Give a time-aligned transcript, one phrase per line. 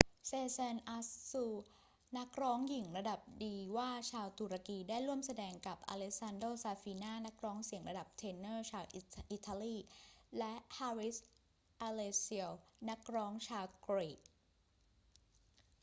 [0.29, 1.45] sezen aksu
[2.17, 8.85] นักร้องหญิงระดับดีวาชาวตุรกี ได้แสดงร่วมกับ alessandro safina นักร้องเสียงระดับเทเนอร์ชาว
[9.31, 9.75] อิตาลี
[10.37, 11.17] และ haris
[11.87, 12.49] alexiou
[12.89, 14.19] นักร้องชาวกรีก